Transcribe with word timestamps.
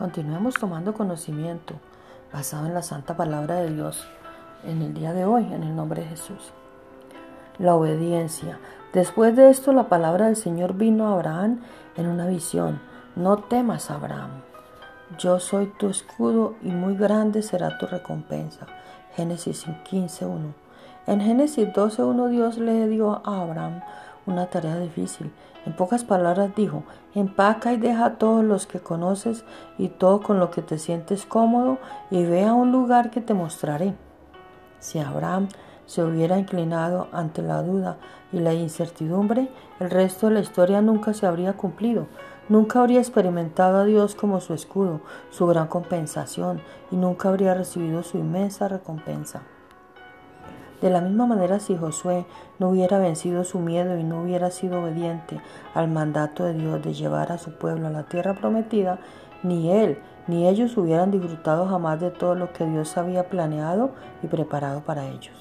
Continuemos 0.00 0.54
tomando 0.54 0.94
conocimiento 0.94 1.74
basado 2.32 2.64
en 2.64 2.72
la 2.72 2.80
santa 2.80 3.18
palabra 3.18 3.56
de 3.56 3.74
Dios 3.74 4.08
en 4.64 4.80
el 4.80 4.94
día 4.94 5.12
de 5.12 5.26
hoy, 5.26 5.44
en 5.52 5.62
el 5.62 5.76
nombre 5.76 6.00
de 6.00 6.08
Jesús. 6.08 6.54
La 7.58 7.74
obediencia. 7.74 8.58
Después 8.94 9.36
de 9.36 9.50
esto 9.50 9.74
la 9.74 9.90
palabra 9.90 10.24
del 10.24 10.36
Señor 10.36 10.72
vino 10.72 11.06
a 11.06 11.12
Abraham 11.12 11.60
en 11.98 12.06
una 12.06 12.26
visión. 12.26 12.80
No 13.14 13.40
temas, 13.40 13.90
Abraham. 13.90 14.30
Yo 15.18 15.38
soy 15.38 15.66
tu 15.78 15.90
escudo 15.90 16.54
y 16.62 16.68
muy 16.70 16.96
grande 16.96 17.42
será 17.42 17.76
tu 17.76 17.84
recompensa. 17.84 18.66
Génesis 19.16 19.66
15.1. 19.66 20.54
En 21.08 21.20
Génesis 21.20 21.68
12.1 21.68 22.28
Dios 22.30 22.56
le 22.56 22.88
dio 22.88 23.20
a 23.22 23.42
Abraham 23.42 23.82
una 24.26 24.46
tarea 24.46 24.78
difícil. 24.78 25.32
En 25.66 25.74
pocas 25.74 26.04
palabras 26.04 26.54
dijo, 26.56 26.84
empaca 27.14 27.72
y 27.72 27.76
deja 27.76 28.04
a 28.04 28.18
todos 28.18 28.44
los 28.44 28.66
que 28.66 28.80
conoces 28.80 29.44
y 29.78 29.88
todo 29.88 30.22
con 30.22 30.38
lo 30.38 30.50
que 30.50 30.62
te 30.62 30.78
sientes 30.78 31.26
cómodo 31.26 31.78
y 32.10 32.24
ve 32.24 32.44
a 32.44 32.54
un 32.54 32.72
lugar 32.72 33.10
que 33.10 33.20
te 33.20 33.34
mostraré. 33.34 33.94
Si 34.78 34.98
Abraham 34.98 35.48
se 35.86 36.02
hubiera 36.02 36.38
inclinado 36.38 37.08
ante 37.12 37.42
la 37.42 37.62
duda 37.62 37.98
y 38.32 38.38
la 38.38 38.54
incertidumbre, 38.54 39.50
el 39.80 39.90
resto 39.90 40.28
de 40.28 40.34
la 40.34 40.40
historia 40.40 40.80
nunca 40.80 41.12
se 41.12 41.26
habría 41.26 41.54
cumplido. 41.54 42.06
Nunca 42.48 42.80
habría 42.80 43.00
experimentado 43.00 43.78
a 43.78 43.84
Dios 43.84 44.14
como 44.14 44.40
su 44.40 44.54
escudo, 44.54 45.00
su 45.30 45.46
gran 45.46 45.68
compensación, 45.68 46.60
y 46.90 46.96
nunca 46.96 47.28
habría 47.28 47.54
recibido 47.54 48.02
su 48.02 48.18
inmensa 48.18 48.66
recompensa. 48.66 49.42
De 50.80 50.88
la 50.88 51.02
misma 51.02 51.26
manera, 51.26 51.60
si 51.60 51.76
Josué 51.76 52.24
no 52.58 52.70
hubiera 52.70 52.98
vencido 52.98 53.44
su 53.44 53.58
miedo 53.58 53.98
y 53.98 54.04
no 54.04 54.22
hubiera 54.22 54.50
sido 54.50 54.80
obediente 54.80 55.38
al 55.74 55.88
mandato 55.88 56.44
de 56.44 56.54
Dios 56.54 56.82
de 56.82 56.94
llevar 56.94 57.32
a 57.32 57.38
su 57.38 57.52
pueblo 57.52 57.88
a 57.88 57.90
la 57.90 58.04
tierra 58.04 58.34
prometida, 58.34 58.98
ni 59.42 59.70
él 59.70 59.98
ni 60.26 60.48
ellos 60.48 60.76
hubieran 60.78 61.10
disfrutado 61.10 61.66
jamás 61.66 62.00
de 62.00 62.10
todo 62.10 62.34
lo 62.34 62.52
que 62.54 62.64
Dios 62.64 62.96
había 62.96 63.28
planeado 63.28 63.90
y 64.22 64.28
preparado 64.28 64.80
para 64.80 65.06
ellos. 65.06 65.34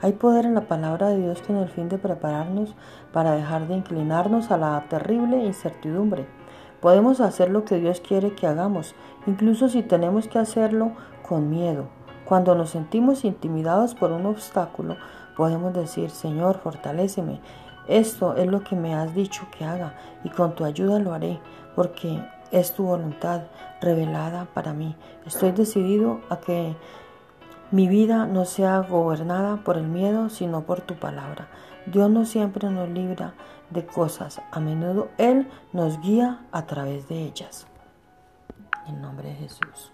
Hay 0.00 0.12
poder 0.12 0.44
en 0.44 0.54
la 0.54 0.62
palabra 0.62 1.08
de 1.08 1.18
Dios 1.18 1.40
con 1.42 1.56
el 1.56 1.68
fin 1.68 1.88
de 1.88 1.98
prepararnos 1.98 2.74
para 3.12 3.32
dejar 3.32 3.68
de 3.68 3.74
inclinarnos 3.74 4.50
a 4.50 4.56
la 4.56 4.84
terrible 4.88 5.44
incertidumbre. 5.44 6.26
Podemos 6.80 7.20
hacer 7.20 7.50
lo 7.50 7.64
que 7.64 7.76
Dios 7.76 8.00
quiere 8.00 8.34
que 8.34 8.46
hagamos, 8.46 8.94
incluso 9.26 9.68
si 9.68 9.82
tenemos 9.82 10.26
que 10.26 10.38
hacerlo 10.38 10.92
con 11.28 11.50
miedo 11.50 11.97
cuando 12.28 12.54
nos 12.54 12.70
sentimos 12.70 13.24
intimidados 13.24 13.94
por 13.94 14.12
un 14.12 14.26
obstáculo, 14.26 14.98
podemos 15.34 15.72
decir, 15.72 16.10
Señor, 16.10 16.58
fortaléceme. 16.58 17.40
Esto 17.88 18.36
es 18.36 18.46
lo 18.46 18.62
que 18.62 18.76
me 18.76 18.94
has 18.94 19.14
dicho 19.14 19.46
que 19.50 19.64
haga 19.64 19.94
y 20.24 20.28
con 20.28 20.54
tu 20.54 20.66
ayuda 20.66 20.98
lo 20.98 21.14
haré, 21.14 21.40
porque 21.74 22.22
es 22.50 22.74
tu 22.74 22.84
voluntad 22.84 23.44
revelada 23.80 24.46
para 24.52 24.74
mí. 24.74 24.94
Estoy 25.24 25.52
decidido 25.52 26.20
a 26.28 26.36
que 26.36 26.76
mi 27.70 27.88
vida 27.88 28.26
no 28.26 28.44
sea 28.44 28.80
gobernada 28.80 29.64
por 29.64 29.78
el 29.78 29.86
miedo, 29.86 30.28
sino 30.28 30.64
por 30.64 30.82
tu 30.82 30.96
palabra. 30.96 31.48
Dios 31.86 32.10
no 32.10 32.26
siempre 32.26 32.68
nos 32.68 32.90
libra 32.90 33.32
de 33.70 33.86
cosas, 33.86 34.42
a 34.50 34.60
menudo 34.60 35.08
Él 35.16 35.48
nos 35.72 35.98
guía 36.00 36.40
a 36.52 36.66
través 36.66 37.08
de 37.08 37.22
ellas. 37.22 37.66
En 38.86 39.00
nombre 39.00 39.30
de 39.30 39.34
Jesús. 39.34 39.92